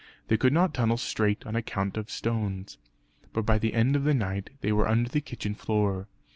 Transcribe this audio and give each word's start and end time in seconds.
They 0.29 0.37
could 0.37 0.51
not 0.51 0.73
tunnel 0.73 0.97
straight 0.97 1.45
on 1.45 1.55
account 1.55 1.95
of 1.95 2.09
stones; 2.09 2.79
but 3.33 3.45
by 3.45 3.59
the 3.59 3.75
end 3.75 3.95
of 3.95 4.03
the 4.03 4.15
night 4.15 4.49
they 4.61 4.71
were 4.71 4.87
under 4.87 5.09
the 5.09 5.21
kitchen 5.21 5.53
floor. 5.53 6.07